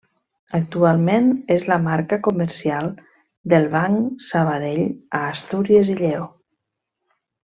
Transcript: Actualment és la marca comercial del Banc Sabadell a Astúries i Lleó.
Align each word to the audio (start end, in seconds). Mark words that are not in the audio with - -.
Actualment 0.59 1.27
és 1.55 1.65
la 1.71 1.75
marca 1.87 2.17
comercial 2.27 2.89
del 3.53 3.69
Banc 3.75 4.25
Sabadell 4.31 4.83
a 5.21 5.23
Astúries 5.35 5.93
i 5.97 6.03
Lleó. 6.05 6.27